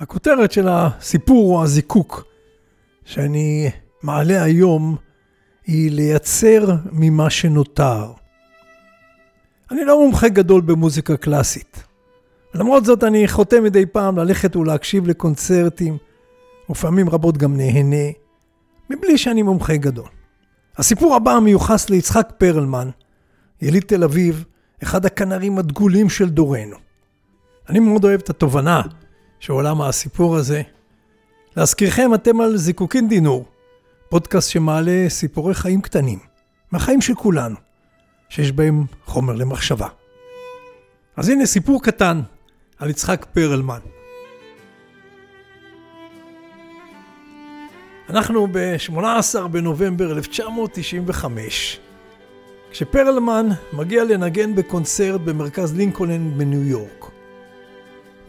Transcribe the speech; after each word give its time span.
הכותרת 0.00 0.52
של 0.52 0.68
הסיפור 0.68 1.56
או 1.56 1.64
הזיקוק 1.64 2.24
שאני 3.04 3.70
מעלה 4.02 4.42
היום 4.42 4.96
היא 5.66 5.90
לייצר 5.90 6.74
ממה 6.92 7.30
שנותר. 7.30 8.12
אני 9.70 9.84
לא 9.84 10.00
מומחה 10.00 10.28
גדול 10.28 10.60
במוזיקה 10.60 11.16
קלאסית. 11.16 11.84
למרות 12.54 12.84
זאת 12.84 13.04
אני 13.04 13.28
חותם 13.28 13.62
מדי 13.64 13.86
פעם 13.86 14.18
ללכת 14.18 14.56
ולהקשיב 14.56 15.08
לקונצרטים, 15.08 15.96
ופעמים 16.70 17.08
רבות 17.08 17.38
גם 17.38 17.56
נהנה, 17.56 18.10
מבלי 18.90 19.18
שאני 19.18 19.42
מומחה 19.42 19.76
גדול. 19.76 20.08
הסיפור 20.76 21.14
הבא 21.14 21.38
מיוחס 21.38 21.90
ליצחק 21.90 22.32
פרלמן, 22.38 22.90
יליד 23.62 23.82
תל 23.82 24.04
אביב, 24.04 24.44
אחד 24.82 25.06
הכנרים 25.06 25.58
הדגולים 25.58 26.10
של 26.10 26.28
דורנו. 26.28 26.76
אני 27.68 27.80
מאוד 27.80 28.04
אוהב 28.04 28.20
את 28.20 28.30
התובנה 28.30 28.82
שעולה 29.40 29.74
מהסיפור 29.74 30.36
הזה. 30.36 30.62
להזכירכם, 31.56 32.14
אתם 32.14 32.40
על 32.40 32.56
זיקוקין 32.56 33.08
דינור, 33.08 33.44
פודקאסט 34.08 34.50
שמעלה 34.50 35.04
סיפורי 35.08 35.54
חיים 35.54 35.80
קטנים, 35.80 36.18
מהחיים 36.72 37.00
של 37.00 37.14
כולנו, 37.14 37.56
שיש 38.28 38.52
בהם 38.52 38.84
חומר 39.04 39.34
למחשבה. 39.34 39.88
אז 41.16 41.28
הנה 41.28 41.46
סיפור 41.46 41.82
קטן 41.82 42.20
על 42.78 42.90
יצחק 42.90 43.26
פרלמן. 43.32 43.80
אנחנו 48.10 48.46
ב-18 48.52 49.46
בנובמבר 49.50 50.12
1995, 50.12 51.80
כשפרלמן 52.70 53.48
מגיע 53.72 54.04
לנגן 54.04 54.54
בקונצרט 54.54 55.20
במרכז 55.20 55.76
לינקולן 55.76 56.38
בניו 56.38 56.64
יורק. 56.64 57.07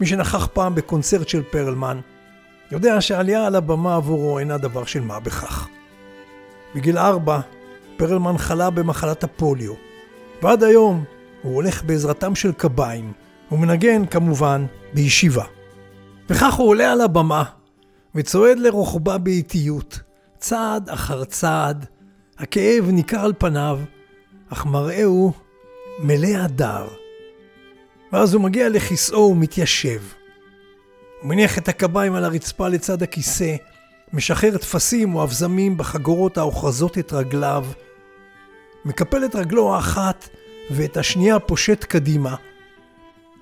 מי 0.00 0.06
שנכח 0.06 0.46
פעם 0.52 0.74
בקונצרט 0.74 1.28
של 1.28 1.42
פרלמן, 1.42 2.00
יודע 2.72 3.00
שעלייה 3.00 3.46
על 3.46 3.56
הבמה 3.56 3.96
עבורו 3.96 4.38
אינה 4.38 4.58
דבר 4.58 4.84
של 4.84 5.00
מה 5.00 5.20
בכך. 5.20 5.68
בגיל 6.74 6.98
ארבע, 6.98 7.40
פרלמן 7.96 8.38
חלה 8.38 8.70
במחלת 8.70 9.24
הפוליו, 9.24 9.74
ועד 10.42 10.62
היום 10.62 11.04
הוא 11.42 11.54
הולך 11.54 11.84
בעזרתם 11.84 12.34
של 12.34 12.52
קביים, 12.52 13.12
ומנגן 13.52 14.06
כמובן 14.06 14.66
בישיבה. 14.94 15.44
וכך 16.30 16.54
הוא 16.54 16.68
עולה 16.68 16.92
על 16.92 17.00
הבמה, 17.00 17.44
וצועד 18.14 18.58
לרוחבה 18.58 19.18
באיטיות, 19.18 20.00
צעד 20.38 20.88
אחר 20.88 21.24
צעד, 21.24 21.86
הכאב 22.38 22.88
ניכר 22.90 23.20
על 23.20 23.32
פניו, 23.38 23.80
אך 24.52 24.66
מראהו 24.66 25.32
מלא 26.02 26.36
הדר. 26.36 26.99
ואז 28.12 28.34
הוא 28.34 28.42
מגיע 28.42 28.68
לכיסאו 28.68 29.30
ומתיישב. 29.30 30.02
הוא 31.20 31.28
מניח 31.28 31.58
את 31.58 31.68
הקביים 31.68 32.14
על 32.14 32.24
הרצפה 32.24 32.68
לצד 32.68 33.02
הכיסא, 33.02 33.56
משחרר 34.12 34.56
תפסים 34.56 35.14
או 35.14 35.22
אבזמים 35.22 35.76
בחגורות 35.76 36.38
האוחזות 36.38 36.98
את 36.98 37.12
רגליו, 37.12 37.66
מקפל 38.84 39.24
את 39.24 39.36
רגלו 39.36 39.74
האחת 39.74 40.28
ואת 40.70 40.96
השנייה 40.96 41.38
פושט 41.38 41.84
קדימה, 41.84 42.34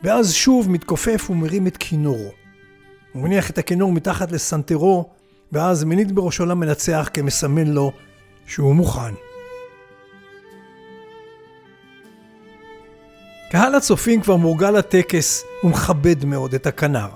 ואז 0.02 0.34
שוב 0.34 0.70
מתכופף 0.70 1.30
ומרים 1.30 1.66
את 1.66 1.76
כינורו. 1.76 2.30
הוא 3.12 3.22
מניח 3.22 3.50
את 3.50 3.58
הכינור 3.58 3.92
מתחת 3.92 4.32
לסנטרו, 4.32 5.10
ואז 5.52 5.84
מניד 5.84 6.14
בראשו 6.14 6.46
למנצח 6.46 7.08
כמסמן 7.14 7.66
לו 7.66 7.92
שהוא 8.46 8.74
מוכן. 8.74 9.27
קהל 13.50 13.74
הצופים 13.74 14.20
כבר 14.20 14.36
מורגל 14.36 14.70
לטקס 14.70 15.44
ומכבד 15.64 16.24
מאוד 16.24 16.54
את 16.54 16.66
הכנר. 16.66 17.08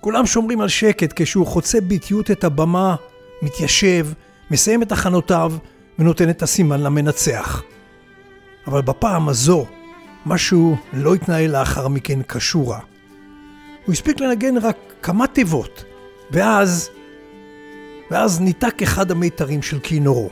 כולם 0.00 0.26
שומרים 0.26 0.60
על 0.60 0.68
שקט 0.68 1.12
כשהוא 1.16 1.46
חוצה 1.46 1.80
באיטיות 1.80 2.30
את 2.30 2.44
הבמה, 2.44 2.96
מתיישב, 3.42 4.06
מסיים 4.50 4.82
את 4.82 4.92
הכנותיו 4.92 5.52
ונותן 5.98 6.30
את 6.30 6.42
הסימן 6.42 6.80
למנצח. 6.80 7.62
אבל 8.66 8.82
בפעם 8.82 9.28
הזו, 9.28 9.66
משהו 10.26 10.76
לא 10.92 11.14
התנהל 11.14 11.50
לאחר 11.50 11.88
מכן 11.88 12.22
כשורה. 12.22 12.80
הוא 13.86 13.92
הספיק 13.92 14.20
לנגן 14.20 14.56
רק 14.56 14.76
כמה 15.02 15.26
תיבות, 15.26 15.84
ואז, 16.30 16.90
ואז 18.10 18.40
ניתק 18.40 18.82
אחד 18.82 19.10
המיתרים 19.10 19.62
של 19.62 19.78
כינורו. 19.80 20.30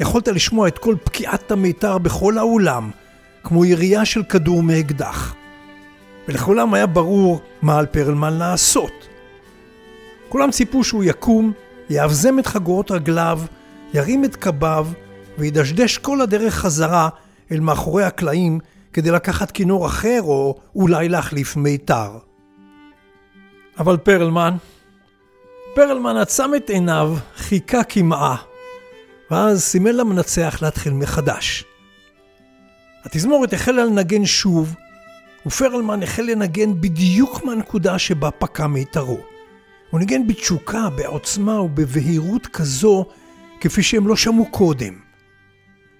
יכולת 0.00 0.28
לשמוע 0.28 0.68
את 0.68 0.78
כל 0.78 0.96
פקיעת 1.04 1.50
המיתר 1.50 1.98
בכל 1.98 2.38
האולם, 2.38 2.90
כמו 3.48 3.64
ירייה 3.64 4.04
של 4.04 4.22
כדור 4.22 4.62
מאקדח. 4.62 5.34
ולכולם 6.28 6.74
היה 6.74 6.86
ברור 6.86 7.40
מה 7.62 7.78
על 7.78 7.86
פרלמן 7.86 8.38
לעשות. 8.38 9.08
כולם 10.28 10.50
ציפו 10.50 10.84
שהוא 10.84 11.04
יקום, 11.04 11.52
יאבזם 11.90 12.38
את 12.38 12.46
חגורות 12.46 12.90
רגליו, 12.90 13.40
ירים 13.94 14.24
את 14.24 14.36
קביו 14.36 14.86
וידשדש 15.38 15.98
כל 15.98 16.20
הדרך 16.20 16.54
חזרה 16.54 17.08
אל 17.52 17.60
מאחורי 17.60 18.04
הקלעים 18.04 18.58
כדי 18.92 19.10
לקחת 19.10 19.50
כינור 19.50 19.86
אחר 19.86 20.20
או 20.22 20.58
אולי 20.74 21.08
להחליף 21.08 21.56
מיתר. 21.56 22.10
אבל 23.78 23.96
פרלמן, 23.96 24.56
פרלמן 25.74 26.16
עצם 26.16 26.50
את 26.56 26.70
עיניו, 26.70 27.16
חיכה 27.36 27.84
קמעה, 27.84 28.36
ואז 29.30 29.62
סימן 29.62 29.94
למנצח 29.94 30.58
להתחיל 30.62 30.92
מחדש. 30.92 31.64
התזמורת 33.04 33.52
החלה 33.52 33.84
לנגן 33.84 34.26
שוב, 34.26 34.74
ופרלמן 35.46 36.02
החל 36.02 36.22
לנגן 36.22 36.80
בדיוק 36.80 37.44
מהנקודה 37.44 37.98
שבה 37.98 38.30
פקע 38.30 38.66
מיתרו. 38.66 39.18
הוא 39.90 40.00
ניגן 40.00 40.26
בתשוקה, 40.26 40.90
בעוצמה 40.96 41.60
ובבהירות 41.60 42.46
כזו, 42.46 43.06
כפי 43.60 43.82
שהם 43.82 44.08
לא 44.08 44.16
שמעו 44.16 44.46
קודם. 44.50 44.94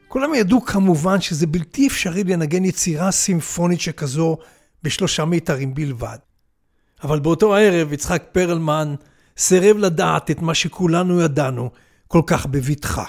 כולם 0.08 0.34
ידעו 0.34 0.64
כמובן 0.64 1.20
שזה 1.20 1.46
בלתי 1.46 1.86
אפשרי 1.86 2.24
לנגן 2.24 2.64
יצירה 2.64 3.10
סימפונית 3.10 3.80
שכזו 3.80 4.38
בשלושה 4.82 5.24
מיתרים 5.24 5.74
בלבד. 5.74 6.18
אבל 7.02 7.20
באותו 7.20 7.56
הערב 7.56 7.92
יצחק 7.92 8.22
פרלמן 8.32 8.94
סירב 9.38 9.76
לדעת 9.76 10.30
את 10.30 10.42
מה 10.42 10.54
שכולנו 10.54 11.20
ידענו 11.20 11.70
כל 12.08 12.22
כך 12.26 12.46
בבטחה. 12.46 13.04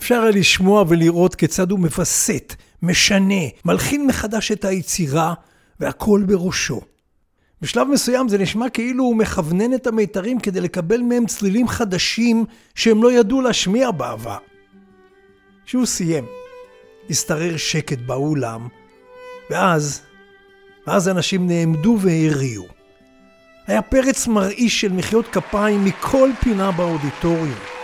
אפשר 0.00 0.20
היה 0.20 0.30
לשמוע 0.30 0.84
ולראות 0.88 1.34
כיצד 1.34 1.70
הוא 1.70 1.78
מווסת, 1.78 2.54
משנה, 2.82 3.44
מלחין 3.64 4.06
מחדש 4.06 4.52
את 4.52 4.64
היצירה, 4.64 5.34
והכל 5.80 6.22
בראשו. 6.26 6.80
בשלב 7.62 7.88
מסוים 7.88 8.28
זה 8.28 8.38
נשמע 8.38 8.68
כאילו 8.68 9.04
הוא 9.04 9.16
מכוונן 9.16 9.74
את 9.74 9.86
המיתרים 9.86 10.40
כדי 10.40 10.60
לקבל 10.60 11.00
מהם 11.00 11.26
צלילים 11.26 11.68
חדשים 11.68 12.44
שהם 12.74 13.02
לא 13.02 13.12
ידעו 13.12 13.40
להשמיע 13.40 13.90
בעבר. 13.90 14.38
כשהוא 15.66 15.86
סיים, 15.86 16.24
השתרר 17.10 17.56
שקט 17.56 17.98
באולם, 17.98 18.68
ואז, 19.50 20.02
ואז 20.86 21.08
אנשים 21.08 21.46
נעמדו 21.46 21.96
והריעו. 22.00 22.66
היה 23.66 23.82
פרץ 23.82 24.26
מרעיש 24.26 24.80
של 24.80 24.92
מחיאות 24.92 25.26
כפיים 25.26 25.84
מכל 25.84 26.30
פינה 26.40 26.70
באודיטוריום. 26.72 27.79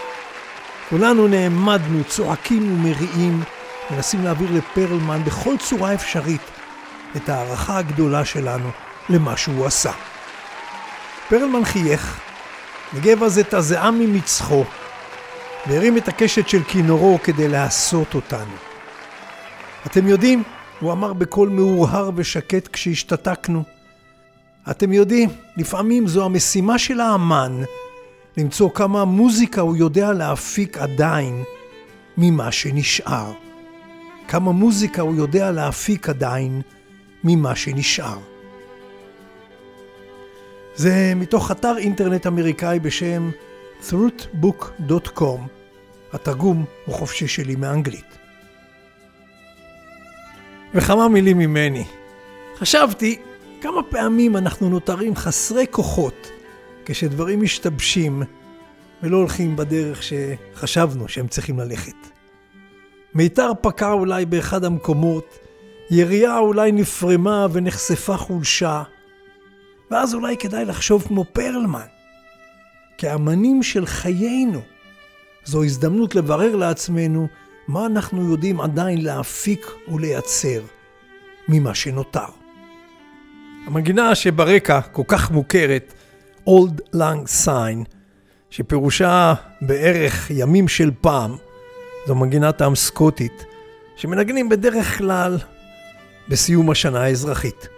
כולנו 0.91 1.29
נעמדנו, 1.29 2.05
צועקים 2.05 2.73
ומריעים, 2.73 3.43
מנסים 3.91 4.25
להעביר 4.25 4.53
לפרלמן 4.53 5.25
בכל 5.25 5.55
צורה 5.59 5.95
אפשרית 5.95 6.41
את 7.17 7.29
ההערכה 7.29 7.79
הגדולה 7.79 8.25
שלנו 8.25 8.71
למה 9.09 9.37
שהוא 9.37 9.67
עשה. 9.67 9.93
פרלמן 11.29 11.65
חייך, 11.65 12.21
ניגב 12.93 13.23
אז 13.23 13.39
את 13.39 13.55
הזיעה 13.55 13.91
ממצחו, 13.91 14.65
והרים 15.67 15.97
את 15.97 16.09
הקשת 16.09 16.49
של 16.49 16.63
כינורו 16.65 17.19
כדי 17.25 17.49
להסות 17.49 18.15
אותנו. 18.15 18.55
אתם 19.87 20.09
יודעים, 20.09 20.43
הוא 20.81 20.93
אמר 20.93 21.13
בקול 21.13 21.49
מאורהר 21.49 22.11
ושקט 22.15 22.69
כשהשתתקנו, 22.73 23.63
אתם 24.71 24.93
יודעים, 24.93 25.29
לפעמים 25.57 26.07
זו 26.07 26.25
המשימה 26.25 26.79
של 26.79 27.01
האמן 27.01 27.63
למצוא 28.37 28.71
כמה 28.71 29.05
מוזיקה 29.05 29.61
הוא 29.61 29.77
יודע 29.77 30.13
להפיק 30.13 30.79
עדיין 30.79 31.45
ממה 32.17 32.53
שנשאר. 32.53 33.33
כמה 34.29 34.53
מוזיקה 34.53 35.03
הוא 35.03 35.15
יודע 35.15 35.51
להפיק 35.51 36.09
עדיין 36.09 36.63
ממה 37.25 37.57
שנשאר. 37.57 38.19
זה 40.75 41.13
מתוך 41.17 41.51
אתר 41.51 41.79
אינטרנט 41.79 42.27
אמריקאי 42.27 42.81
בשם 42.81 43.31
truthbook.com. 43.89 45.41
התרגום 46.13 46.65
הוא 46.87 46.95
חופשי 46.95 47.29
שלי 47.29 47.57
מאנגלית. 47.57 48.19
וכמה 50.75 51.09
מילים 51.09 51.39
ממני. 51.39 51.85
חשבתי 52.59 53.19
כמה 53.61 53.83
פעמים 53.83 54.37
אנחנו 54.37 54.69
נותרים 54.69 55.17
חסרי 55.17 55.67
כוחות 55.71 56.31
כשדברים 56.87 57.43
משתבשים 57.43 58.23
ולא 59.03 59.17
הולכים 59.17 59.57
בדרך 59.57 60.03
שחשבנו 60.03 61.09
שהם 61.09 61.29
צריכים 61.29 61.59
ללכת. 61.59 61.97
מיתר 63.15 63.53
פקע 63.61 63.91
אולי 63.91 64.27
באחד 64.27 64.65
המקומות, 64.65 65.39
ירייה 65.91 66.39
אולי 66.39 66.73
נפרמה 66.73 67.47
ונחשפה 67.53 68.17
חולשה, 68.17 68.83
ואז 69.91 70.15
אולי 70.15 70.37
כדאי 70.37 70.65
לחשוב 70.65 71.05
כמו 71.09 71.25
פרלמן. 71.33 71.87
כאמנים 72.99 73.63
של 73.63 73.87
חיינו, 73.87 74.61
זו 75.45 75.65
הזדמנות 75.65 76.15
לברר 76.15 76.57
לעצמנו 76.57 77.29
מה 77.69 77.87
אנחנו 77.87 78.31
יודעים 78.31 78.61
עדיין 78.61 79.05
להפיק 79.05 79.67
ולייצר 79.93 80.61
ממה 81.49 81.75
שנותר. 81.75 82.27
המנגינה 83.67 84.15
שברקע 84.15 84.81
כל 84.81 85.03
כך 85.09 85.31
מוכרת, 85.31 85.95
Old 86.49 86.81
Lang 86.95 87.45
Syne, 87.45 87.85
שפירושה 88.51 89.35
בערך 89.61 90.31
ימים 90.31 90.69
של 90.69 90.91
פעם, 91.01 91.37
זו 92.07 92.15
מנגינת 92.15 92.63
עם 92.63 92.75
סקוטית, 92.75 93.45
שמנגנים 93.97 94.49
בדרך 94.49 94.99
כלל 94.99 95.39
בסיום 96.29 96.71
השנה 96.71 97.03
האזרחית. 97.03 97.69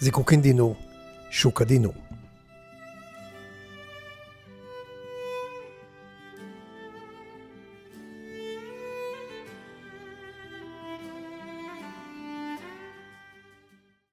זיקוקין 0.00 0.40
דינור, 0.40 0.76
שוק 1.30 1.62
הדינור. 1.62 2.11